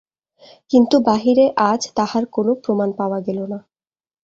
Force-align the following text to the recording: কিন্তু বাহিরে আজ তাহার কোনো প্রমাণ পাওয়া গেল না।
কিন্তু 0.71 0.95
বাহিরে 1.07 1.45
আজ 1.69 1.81
তাহার 1.97 2.23
কোনো 2.31 2.51
প্রমাণ 2.63 2.89
পাওয়া 2.99 3.19
গেল 3.27 3.39
না। 3.51 3.59